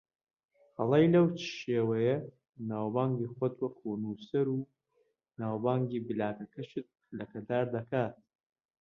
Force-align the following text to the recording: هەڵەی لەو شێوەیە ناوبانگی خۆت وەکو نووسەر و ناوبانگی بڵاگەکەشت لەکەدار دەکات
هەڵەی 0.77 1.11
لەو 1.13 1.25
شێوەیە 1.57 2.17
ناوبانگی 2.69 3.31
خۆت 3.35 3.55
وەکو 3.63 3.89
نووسەر 4.03 4.47
و 4.51 4.69
ناوبانگی 5.41 6.03
بڵاگەکەشت 6.07 6.75
لەکەدار 7.17 7.65
دەکات 7.75 8.15